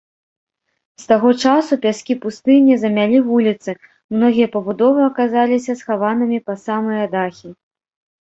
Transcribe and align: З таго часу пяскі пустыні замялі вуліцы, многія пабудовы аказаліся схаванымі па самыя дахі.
З 1.01 1.03
таго 1.09 1.29
часу 1.49 1.73
пяскі 1.83 2.13
пустыні 2.23 2.77
замялі 2.83 3.19
вуліцы, 3.27 3.75
многія 4.15 4.47
пабудовы 4.55 5.01
аказаліся 5.11 5.77
схаванымі 5.83 6.39
па 6.49 6.57
самыя 6.65 7.05
дахі. 7.13 7.53